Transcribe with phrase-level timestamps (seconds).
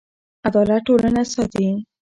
[0.47, 1.67] عدالت ټولنه ساتي.